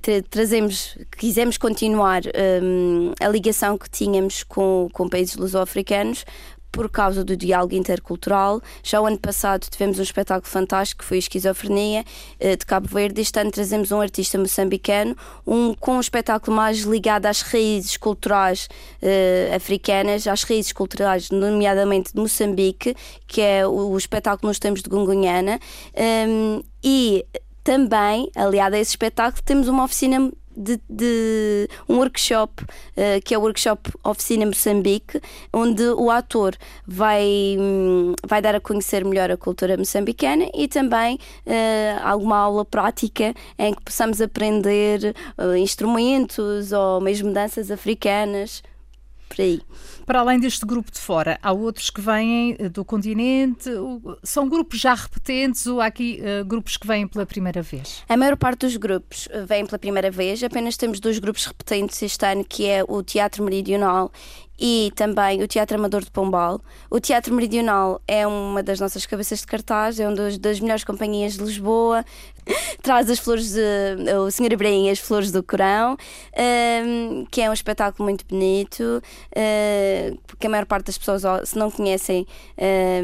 [0.00, 2.22] tra trazemos, quisemos continuar
[2.62, 6.24] um, a ligação que tínhamos com, com países luso-africanos,
[6.70, 8.60] por causa do diálogo intercultural.
[8.82, 12.04] Já o ano passado tivemos um espetáculo fantástico, que foi Esquizofrenia,
[12.38, 13.20] eh, de Cabo Verde.
[13.20, 18.68] Este ano trazemos um artista moçambicano, um, com um espetáculo mais ligado às raízes culturais
[19.02, 22.94] uh, africanas, às raízes culturais, nomeadamente de Moçambique,
[23.26, 25.58] que é o, o espetáculo Nos Tempos de Gungunhana.
[26.28, 27.24] Um, e
[27.64, 33.38] também, aliado a esse espetáculo, temos uma oficina de, de um workshop, uh, que é
[33.38, 35.20] o workshop Oficina Moçambique,
[35.52, 41.16] onde o ator vai, um, vai dar a conhecer melhor a cultura moçambicana e também
[41.46, 48.62] uh, alguma aula prática em que possamos aprender uh, instrumentos ou mesmo danças africanas.
[49.28, 49.60] Por aí.
[50.06, 53.68] Para além deste grupo de fora, há outros que vêm eh, do continente?
[54.22, 58.02] São grupos já repetentes ou há aqui uh, grupos que vêm pela primeira vez?
[58.08, 60.42] A maior parte dos grupos eh, vêm pela primeira vez.
[60.42, 64.10] Apenas temos dois grupos repetentes este ano, que é o Teatro Meridional
[64.58, 66.60] e também o Teatro Amador de Pombal.
[66.90, 71.34] O Teatro Meridional é uma das nossas cabeças de cartaz, é uma das, melhores companhias
[71.34, 72.04] de Lisboa,
[72.82, 74.12] traz as flores de.
[74.14, 75.96] o Senhor Ibrahim as flores do Corão,
[76.84, 81.56] um, que é um espetáculo muito bonito, uh, porque a maior parte das pessoas, se
[81.56, 82.26] não conhecem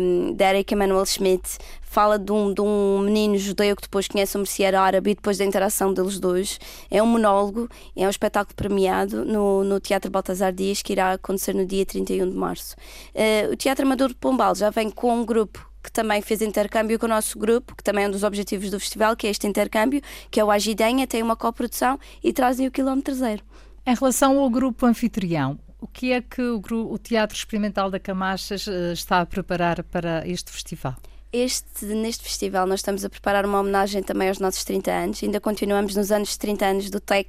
[0.00, 1.58] um, Derek Emanuel Schmidt,
[1.94, 5.38] fala de um, de um menino judeu que depois conhece o merceeiro árabe e depois
[5.38, 6.58] da interação deles dois.
[6.90, 11.54] É um monólogo, é um espetáculo premiado no, no Teatro Baltasar Dias, que irá acontecer
[11.54, 12.74] no dia 31 de março.
[13.14, 16.98] Uh, o Teatro Amador de Pombal já vem com um grupo que também fez intercâmbio
[16.98, 19.46] com o nosso grupo, que também é um dos objetivos do festival, que é este
[19.46, 20.02] intercâmbio,
[20.32, 23.42] que é o Agidenha, tem uma coprodução e trazem o quilómetro zero.
[23.86, 28.66] Em relação ao grupo anfitrião, o que é que o, o Teatro Experimental da Camachas
[28.66, 30.96] uh, está a preparar para este festival?
[31.36, 35.40] Este, neste festival nós estamos a preparar uma homenagem também aos nossos 30 anos, ainda
[35.40, 37.28] continuamos nos anos 30 anos do TEC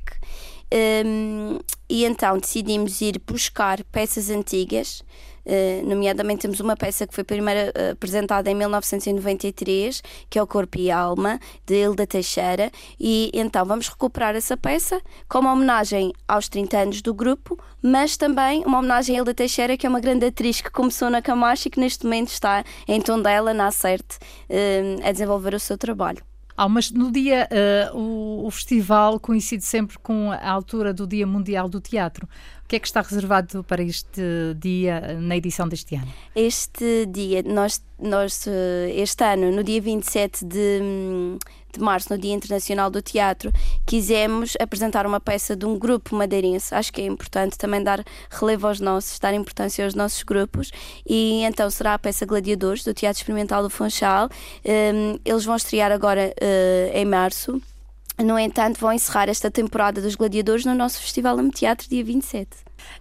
[1.03, 1.57] um,
[1.89, 5.01] e então decidimos ir buscar peças antigas
[5.45, 10.47] Uh, nomeadamente temos uma peça que foi primeiro uh, apresentada em 1993, que é o
[10.47, 16.49] Corpo e Alma, de Hilda Teixeira, e então vamos recuperar essa peça como homenagem aos
[16.49, 20.25] 30 anos do grupo, mas também uma homenagem a Hilda Teixeira, que é uma grande
[20.25, 24.17] atriz que começou na Camacha e que neste momento está em Tondela, na Acerte,
[24.49, 26.23] uh, a desenvolver o seu trabalho.
[26.57, 27.49] Ah, mas no dia,
[27.91, 32.29] uh, o, o, festival coincide sempre com a altura do Dia Mundial do Teatro.
[32.65, 34.21] O que é que está reservado para este
[34.57, 36.11] dia na edição deste ano?
[36.35, 40.79] Este dia, nós, nós eh, este ano, no dia 27 de,
[41.71, 43.53] de março, no Dia Internacional do Teatro,
[43.85, 46.73] quisemos apresentar uma peça de um grupo madeirense.
[46.73, 50.71] Acho que é importante também dar relevo aos nossos, dar importância aos nossos grupos.
[51.07, 54.27] E então será a peça Gladiadores, do Teatro Experimental do Funchal.
[54.65, 57.61] Um, eles vão estrear agora uh, em março.
[58.23, 62.49] No entanto, vão encerrar esta temporada dos Gladiadores no nosso Festival Ame Teatro, dia 27.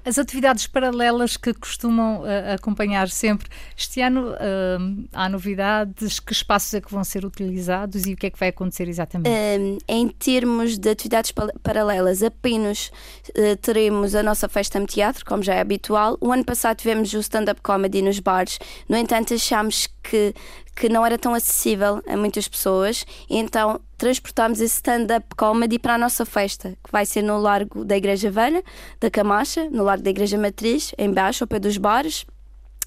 [0.04, 6.20] As atividades paralelas que costumam uh, acompanhar sempre, este ano uh, há novidades?
[6.20, 9.30] Que espaços é que vão ser utilizados e o que é que vai acontecer exatamente?
[9.30, 11.32] Um, em termos de atividades
[11.62, 12.90] paralelas, apenas
[13.30, 16.16] uh, teremos a nossa festa Ame Teatro, como já é habitual.
[16.20, 18.58] O ano passado tivemos o stand-up comedy nos bares,
[18.88, 20.34] no entanto, achámos que
[20.74, 25.98] que não era tão acessível a muitas pessoas, então transportámos esse stand-up comedy para a
[25.98, 28.62] nossa festa, que vai ser no Largo da Igreja Velha,
[29.00, 32.22] da Camacha, no Largo da Igreja Matriz, em baixo, ao pé dos bares.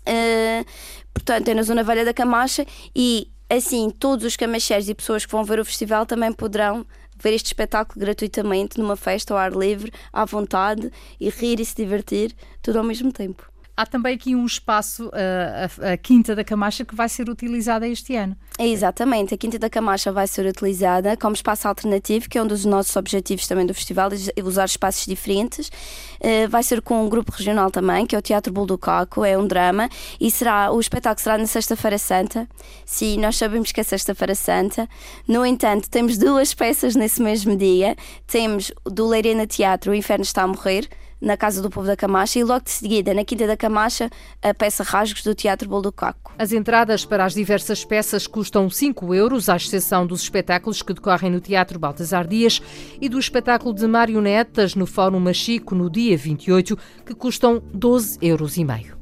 [0.08, 0.66] Uh,
[1.14, 5.32] portanto, é na Zona Velha da Camacha e assim todos os camacheiros e pessoas que
[5.32, 6.86] vão ver o festival também poderão
[7.22, 11.76] ver este espetáculo gratuitamente numa festa ao ar livre, à vontade e rir e se
[11.76, 13.50] divertir, tudo ao mesmo tempo.
[13.78, 18.16] Há também aqui um espaço, a, a, Quinta da Camacha, que vai ser utilizada este
[18.16, 18.36] ano.
[18.58, 22.48] É, exatamente, a Quinta da Camacha vai ser utilizada como espaço alternativo, que é um
[22.48, 24.10] dos nossos objetivos também do festival,
[24.44, 25.68] usar espaços diferentes.
[25.68, 29.24] Uh, vai ser com um grupo regional também, que é o Teatro Bull do Caco,
[29.24, 29.88] é um drama,
[30.20, 32.50] e será o espetáculo será na Sexta-feira Santa.
[32.84, 34.90] Sim, nós sabemos que é Sexta-feira Santa.
[35.28, 37.96] No entanto, temos duas peças nesse mesmo dia.
[38.26, 40.90] Temos do Leirena Teatro, O Inferno Está a Morrer
[41.22, 44.10] na Casa do Povo da Camacha e logo de seguida, na Quinta da Camacha,
[44.42, 46.34] a peça Rasgos do Teatro Bolo do Caco.
[46.38, 51.32] As entradas para as diversas peças custam 5 euros, à exceção dos espetáculos que decorrem
[51.32, 52.62] no Teatro Baltasar Dias
[53.02, 58.58] e do espetáculo de marionetas no Fórum Machico no dia 28, que custam 12 euros
[58.58, 58.98] e meio.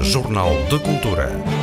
[0.00, 1.55] Jornal de Cultura.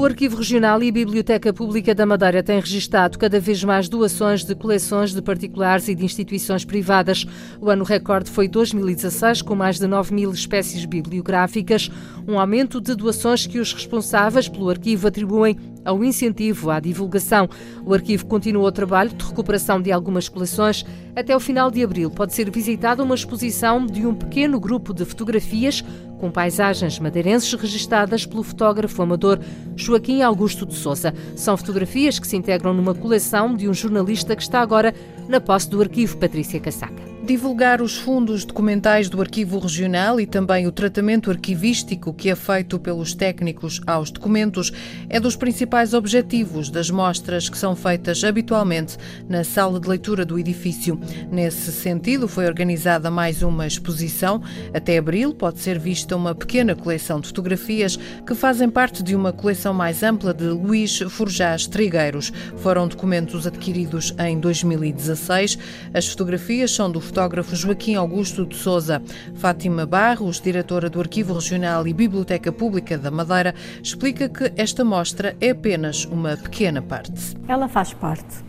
[0.00, 4.54] O Arquivo Regional e Biblioteca Pública da Madeira têm registado cada vez mais doações de
[4.54, 7.26] coleções de particulares e de instituições privadas.
[7.60, 11.90] O ano recorde foi 2016, com mais de 9 mil espécies bibliográficas,
[12.26, 17.48] um aumento de doações que os responsáveis pelo arquivo atribuem ao incentivo à divulgação.
[17.84, 20.84] O arquivo continua o trabalho de recuperação de algumas coleções.
[21.14, 25.04] Até o final de abril pode ser visitada uma exposição de um pequeno grupo de
[25.04, 25.84] fotografias
[26.18, 29.40] com paisagens madeirenses registadas pelo fotógrafo amador
[29.74, 31.14] Joaquim Augusto de Souza.
[31.34, 34.94] São fotografias que se integram numa coleção de um jornalista que está agora
[35.28, 37.10] na posse do arquivo Patrícia Casaca.
[37.22, 42.78] Divulgar os fundos documentais do Arquivo Regional e também o tratamento arquivístico que é feito
[42.78, 44.72] pelos técnicos aos documentos
[45.08, 48.96] é dos principais objetivos das mostras que são feitas habitualmente
[49.28, 50.98] na sala de leitura do edifício.
[51.30, 54.42] Nesse sentido, foi organizada mais uma exposição.
[54.72, 59.32] Até abril pode ser vista uma pequena coleção de fotografias que fazem parte de uma
[59.32, 62.32] coleção mais ampla de Luís Forjás Trigueiros.
[62.56, 65.58] Foram documentos adquiridos em 2016.
[65.92, 67.10] As fotografias são do
[67.52, 69.02] Joaquim Augusto de Souza.
[69.34, 75.36] Fátima Barros, diretora do Arquivo Regional e Biblioteca Pública da Madeira, explica que esta mostra
[75.40, 77.36] é apenas uma pequena parte.
[77.46, 78.42] Ela faz parte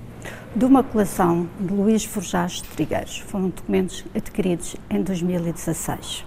[0.56, 3.20] de uma coleção de Luís Forjás Trigueiros.
[3.20, 6.26] Foram documentos adquiridos em 2016.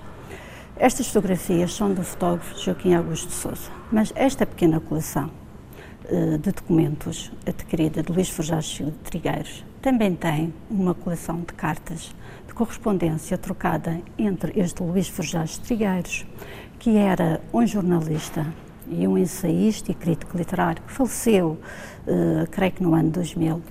[0.77, 5.31] Estas fotografias são do fotógrafo Joaquim Augusto de Souza, mas esta pequena coleção
[6.07, 12.15] eh, de documentos adquirida de Luís Forjás Trigueiros também tem uma coleção de cartas
[12.55, 16.25] correspondência trocada entre este Luís Forjás Trigueiros,
[16.79, 18.47] que era um jornalista
[18.89, 21.59] e um ensaísta e crítico literário, que faleceu,
[22.07, 23.63] uh, creio que no ano 2000,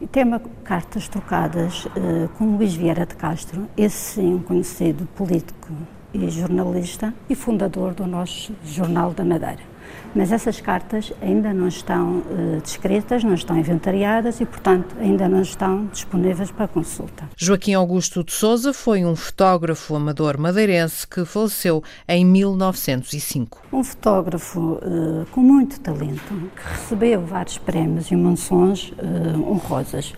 [0.00, 5.72] e tem uma, cartas trocadas uh, com Luís Vieira de Castro, esse sim conhecido político
[6.12, 9.71] e jornalista e fundador do nosso Jornal da Madeira
[10.14, 15.42] mas essas cartas ainda não estão uh, descritas, não estão inventariadas e, portanto, ainda não
[15.42, 17.28] estão disponíveis para consulta.
[17.36, 23.62] Joaquim Augusto de Souza foi um fotógrafo amador madeirense que faleceu em 1905.
[23.72, 30.14] Um fotógrafo uh, com muito talento, que recebeu vários prémios e menções uh, honrosas.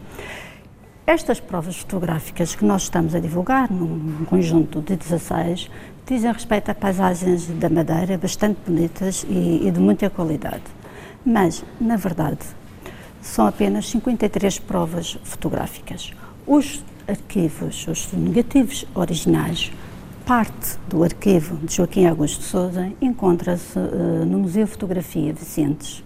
[1.07, 5.70] Estas provas fotográficas que nós estamos a divulgar, num conjunto de 16,
[6.06, 10.62] dizem respeito a paisagens da Madeira bastante bonitas e, e de muita qualidade.
[11.24, 12.40] Mas, na verdade,
[13.22, 16.12] são apenas 53 provas fotográficas.
[16.46, 19.72] Os arquivos, os negativos originais,
[20.26, 26.04] parte do arquivo de Joaquim Augusto de Souza encontra-se uh, no Museu Fotografia Vicentes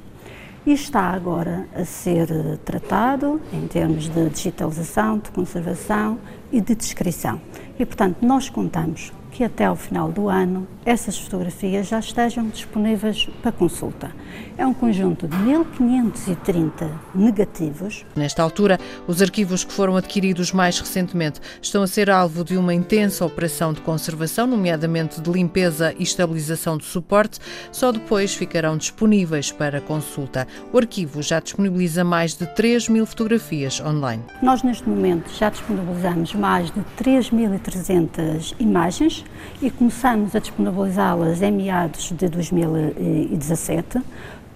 [0.66, 6.18] e está agora a ser uh, tratado em termos de digitalização, de conservação
[6.52, 7.40] e de descrição.
[7.78, 13.28] E, portanto, nós contamos que até ao final do ano essas fotografias já estejam disponíveis
[13.40, 14.10] para consulta.
[14.56, 18.04] É um conjunto de 1530 negativos.
[18.16, 22.74] Nesta altura, os arquivos que foram adquiridos mais recentemente estão a ser alvo de uma
[22.74, 27.38] intensa operação de conservação, nomeadamente de limpeza e estabilização de suporte.
[27.70, 30.48] Só depois ficarão disponíveis para consulta.
[30.72, 34.24] O arquivo já disponibiliza mais de 3 mil fotografias online.
[34.42, 39.24] Nós, neste momento, já disponibilizamos mais de 3.300 imagens
[39.60, 44.00] e começamos a disponibilizá-las em meados de 2017.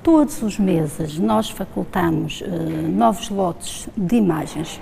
[0.02, 4.80] Todos os meses nós facultamos uh, novos lotes de imagens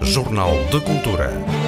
[0.04, 1.65] Jornal de Cultura.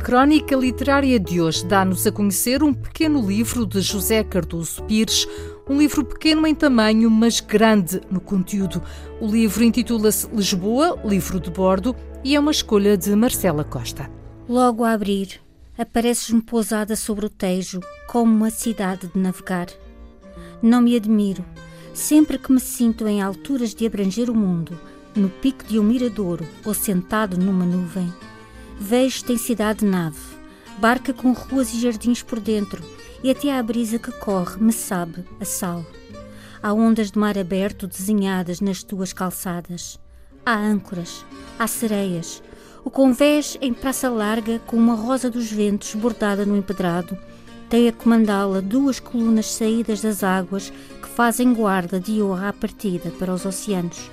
[0.00, 5.28] A crónica literária de hoje dá-nos a conhecer um pequeno livro de José Cardoso Pires,
[5.68, 8.82] um livro pequeno em tamanho, mas grande no conteúdo.
[9.20, 14.10] O livro intitula-se Lisboa, livro de bordo, e é uma escolha de Marcela Costa.
[14.48, 15.38] Logo a abrir,
[15.76, 19.66] apareces-me pousada sobre o Tejo, como uma cidade de navegar.
[20.62, 21.44] Não me admiro,
[21.92, 24.80] sempre que me sinto em alturas de abranger o mundo,
[25.14, 28.10] no pico de um miradouro ou sentado numa nuvem
[28.82, 30.18] Vejo densidade de nave,
[30.78, 32.82] barca com ruas e jardins por dentro,
[33.22, 35.84] e até a brisa que corre me sabe a sal.
[36.62, 40.00] Há ondas de mar aberto desenhadas nas tuas calçadas.
[40.46, 41.26] Há âncoras,
[41.58, 42.42] há sereias.
[42.82, 47.18] O convés em praça larga, com uma rosa dos ventos bordada no empedrado,
[47.68, 50.72] tem a comandá-la duas colunas saídas das águas
[51.02, 54.10] que fazem guarda de honra à partida para os oceanos.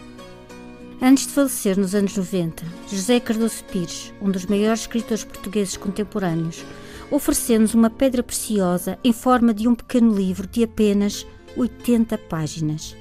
[1.00, 6.66] Antes de falecer nos anos 90, José Cardoso Pires, um dos maiores escritores portugueses contemporâneos,
[7.12, 11.24] ofereceu-nos uma pedra preciosa em forma de um pequeno livro de apenas
[11.56, 12.96] 80 páginas.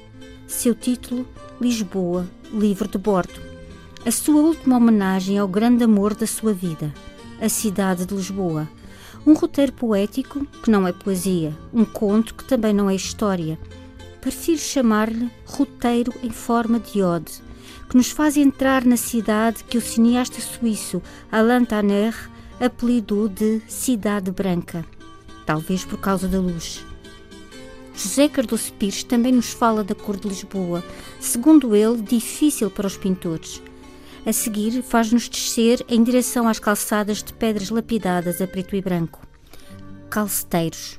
[0.47, 1.27] Seu título:
[1.59, 3.41] Lisboa, livro de bordo.
[4.05, 6.93] A sua última homenagem ao grande amor da sua vida,
[7.41, 8.69] a cidade de Lisboa.
[9.27, 13.59] Um roteiro poético que não é poesia, um conto que também não é história.
[14.21, 17.46] Prefiro chamar-lhe roteiro em forma de ode,
[17.89, 22.15] que nos faz entrar na cidade que o cineasta suíço Alain Tanner
[22.61, 24.85] apelidou de Cidade Branca,
[25.45, 26.85] talvez por causa da luz.
[27.95, 30.85] José Cardoso Pires também nos fala da cor de Lisboa,
[31.19, 33.63] segundo ele, difícil para os pintores.
[34.27, 39.21] A seguir, faz-nos descer em direção às calçadas de pedras lapidadas a preto e branco.
[40.11, 40.99] Calceteiros.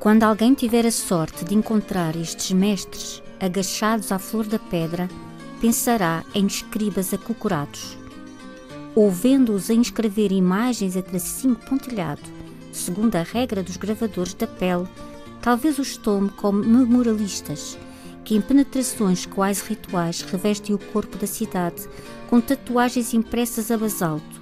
[0.00, 5.08] Quando alguém tiver a sorte de encontrar estes mestres agachados à flor da pedra,
[5.60, 7.98] pensará em escribas acocorados.
[8.94, 12.22] Ouvendo-os a inscrever imagens a tracinho pontilhado,
[12.72, 14.88] segundo a regra dos gravadores da pele,
[15.42, 17.78] talvez os tome como memorialistas,
[18.24, 21.86] que em penetrações quase rituais revestem o corpo da cidade
[22.28, 24.40] com tatuagens impressas a basalto.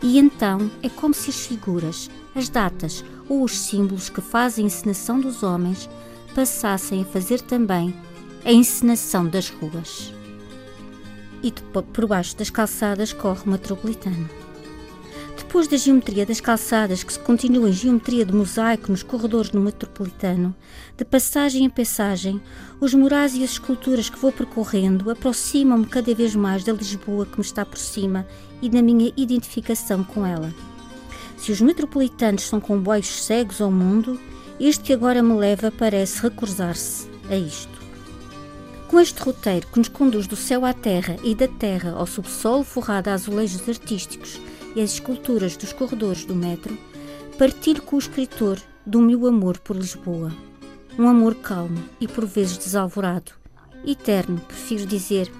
[0.00, 4.66] E então é como se as figuras, as datas ou os símbolos que fazem a
[4.66, 5.88] encenação dos homens
[6.34, 7.94] passassem a fazer também
[8.44, 10.12] a encenação das ruas.
[11.42, 14.28] E por baixo das calçadas corre o metropolitano.
[15.36, 19.60] Depois da geometria das calçadas, que se continua em geometria de mosaico nos corredores no
[19.60, 20.54] metropolitano,
[20.96, 22.40] de passagem em passagem,
[22.80, 27.38] os murais e as esculturas que vou percorrendo aproximam-me cada vez mais da Lisboa que
[27.38, 28.26] me está por cima
[28.62, 30.54] e da minha identificação com ela.
[31.36, 34.18] Se os metropolitanos são comboios cegos ao mundo,
[34.60, 37.81] este que agora me leva parece recusar-se a isto.
[38.92, 42.62] Com este roteiro que nos conduz do céu à terra e da terra ao subsolo
[42.62, 44.38] forrado a azulejos artísticos,
[44.76, 46.76] e as esculturas dos corredores do metro,
[47.38, 50.30] partilho com o escritor do meu amor por Lisboa.
[50.98, 53.32] Um amor calmo e por vezes desalvorado.
[53.82, 55.32] Eterno, prefiro dizer.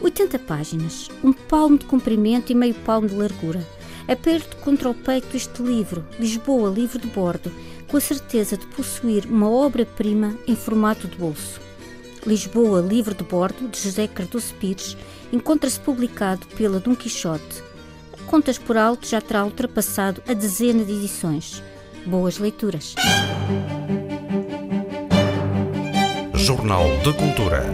[0.00, 3.62] 80 páginas, um palmo de comprimento e meio palmo de largura.
[4.08, 7.52] Aperto contra o peito este livro, Lisboa, livro de bordo,
[7.88, 11.68] com a certeza de possuir uma obra-prima em formato de bolso.
[12.26, 14.96] Lisboa, livro de bordo, de José Cardoso Pires,
[15.32, 17.70] encontra-se publicado pela Dom Quixote,
[18.30, 21.60] Contas por Alto já terá ultrapassado a dezena de edições.
[22.06, 22.94] Boas leituras.
[26.34, 27.64] Jornal de Cultura.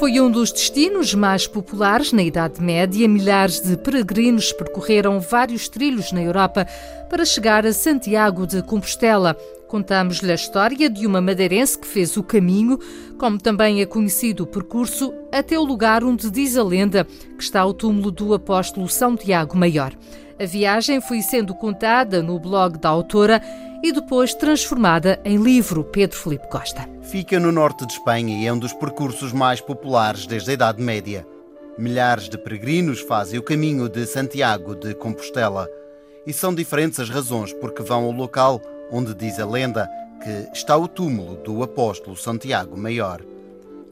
[0.00, 3.06] Foi um dos destinos mais populares na Idade Média.
[3.06, 6.66] Milhares de peregrinos percorreram vários trilhos na Europa
[7.10, 9.36] para chegar a Santiago de Compostela.
[9.68, 12.78] Contamos-lhe a história de uma madeirense que fez o caminho,
[13.18, 17.04] como também é conhecido o percurso, até o lugar onde diz a lenda
[17.36, 19.92] que está o túmulo do apóstolo São Tiago Maior.
[20.40, 23.42] A viagem foi sendo contada no blog da autora
[23.82, 26.88] e depois transformada em livro Pedro Felipe Costa.
[27.02, 30.82] Fica no norte de Espanha e é um dos percursos mais populares desde a Idade
[30.82, 31.26] Média.
[31.78, 35.68] Milhares de peregrinos fazem o caminho de Santiago de Compostela.
[36.26, 38.60] E são diferentes as razões porque vão ao local
[38.92, 39.88] onde diz a lenda
[40.22, 43.22] que está o túmulo do apóstolo Santiago Maior.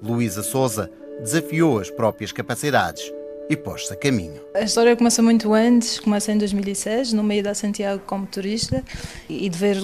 [0.03, 3.11] Luísa Souza desafiou as próprias capacidades
[3.49, 4.41] e pôs-se a caminho.
[4.55, 8.85] A história começa muito antes, começa em 2006, no meio da Santiago como turista,
[9.29, 9.77] e de ver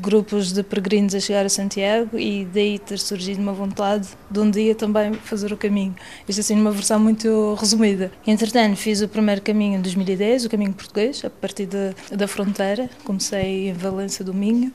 [0.00, 4.50] grupos de peregrinos a chegar a Santiago e daí ter surgido uma vontade de um
[4.50, 5.94] dia também fazer o caminho.
[6.28, 8.10] Isto assim numa versão muito resumida.
[8.26, 12.88] Entretanto, fiz o primeiro caminho em 2010, o caminho português, a partir de, da fronteira.
[13.04, 14.72] Comecei em Valença do Minho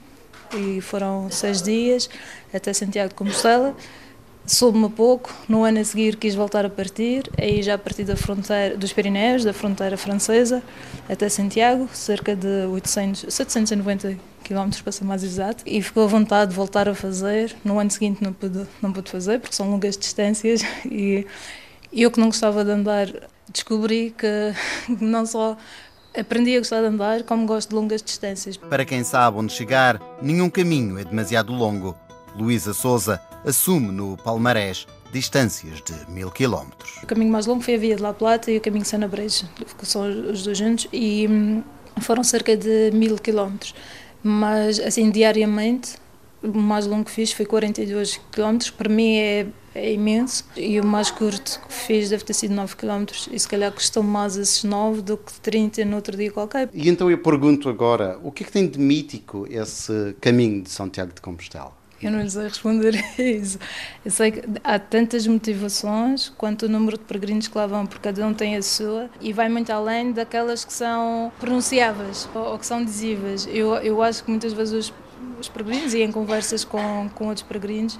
[0.54, 2.10] e foram seis dias
[2.54, 3.76] até Santiago de Compostela
[4.46, 5.34] soube-me pouco.
[5.48, 8.94] No ano a seguir quis voltar a partir, aí já a partir da fronteira dos
[8.94, 10.62] Pirineus, da fronteira francesa,
[11.10, 16.52] até Santiago, cerca de 800, 790 km para ser mais exato, e ficou à vontade
[16.52, 17.56] de voltar a fazer.
[17.64, 21.26] No ano seguinte não pude, não pude fazer, porque são longas distâncias, e
[21.92, 23.08] eu que não gostava de andar,
[23.50, 24.54] descobri que
[25.02, 25.58] não só
[26.18, 28.56] aprendi a gostar de andar, como gosto de longas distâncias.
[28.56, 31.96] Para quem sabe onde chegar, nenhum caminho é demasiado longo.
[32.38, 36.98] Luísa Souza assume no palmarés distâncias de mil quilómetros.
[37.04, 39.48] O caminho mais longo foi a Via de La Plata e o caminho Sena Breja,
[39.78, 41.64] que são os dois juntos, e hum,
[42.02, 43.74] foram cerca de mil quilómetros.
[44.22, 45.96] Mas, assim, diariamente,
[46.44, 50.46] O mais longo que fiz foi 42 km, para mim é, é imenso.
[50.56, 53.06] E o mais curto que fiz deve ter sido 9 km.
[53.32, 56.70] E se calhar custou mais esses 9 do que 30 no outro dia qualquer.
[56.72, 60.70] E então eu pergunto agora, o que é que tem de mítico esse caminho de
[60.70, 61.74] Santiago de Compostela?
[62.06, 63.58] Eu não lhe sei responder a isso.
[64.06, 68.04] Eu sei que há tantas motivações quanto o número de peregrinos que lá vão, porque
[68.08, 72.60] cada um tem a sua e vai muito além daquelas que são pronunciáveis ou, ou
[72.60, 73.48] que são dizíveis.
[73.52, 74.94] Eu, eu acho que muitas vezes os,
[75.40, 77.98] os peregrinos, e em conversas com, com outros peregrinos,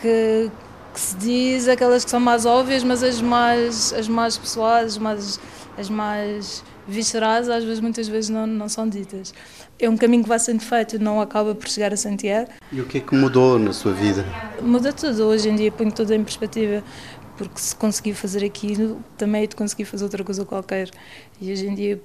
[0.00, 0.50] que,
[0.92, 4.98] que se diz aquelas que são mais óbvias, mas as mais, as mais pessoais, as
[4.98, 5.40] mais,
[5.80, 9.32] as mais viscerais, às vezes, muitas vezes não, não são ditas
[9.80, 12.50] é um caminho que vai sendo feito, não acaba por chegar a Santiago.
[12.70, 14.24] E o que é que mudou na sua vida?
[14.60, 16.84] Muda tudo, hoje em dia ponho tudo em perspectiva,
[17.40, 20.90] porque se conseguir fazer aquilo, também é de conseguir fazer outra coisa qualquer.
[21.40, 21.98] E hoje em dia,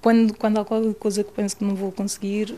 [0.00, 2.52] quando, quando há qualquer coisa que penso que não vou conseguir,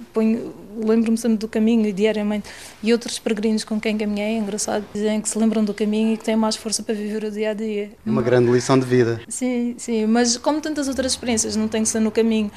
[0.74, 2.48] lembro-me sempre do caminho diariamente.
[2.82, 6.16] E outros peregrinos com quem caminhei, é engraçado, dizem que se lembram do caminho e
[6.16, 7.90] que têm mais força para viver o dia a dia.
[8.06, 9.20] É uma grande lição de vida.
[9.28, 12.50] Sim, sim, mas como tantas outras experiências, não tem que ser no caminho.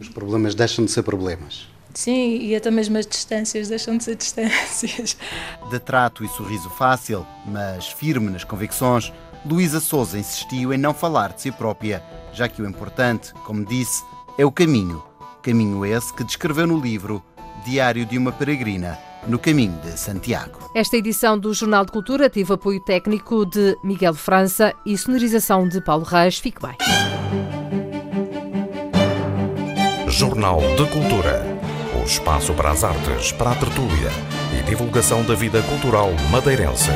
[0.00, 1.68] Os problemas deixam de ser problemas.
[1.94, 5.16] Sim, e até mesmo as distâncias deixam de ser distâncias.
[5.70, 9.12] De trato e sorriso fácil, mas firme nas convicções,
[9.46, 14.02] Luísa Souza insistiu em não falar de si própria, já que o importante, como disse,
[14.36, 15.02] é o caminho.
[15.42, 17.22] Caminho esse que descreveu no livro
[17.64, 20.70] Diário de uma Peregrina, no caminho de Santiago.
[20.74, 25.80] Esta edição do Jornal de Cultura teve apoio técnico de Miguel França e sonorização de
[25.80, 26.38] Paulo Reis.
[26.38, 26.76] Fique bem.
[30.08, 31.53] Jornal de Cultura
[32.04, 34.10] espaço para as artes, para a tertúlia
[34.58, 36.90] e divulgação da vida cultural madeirense.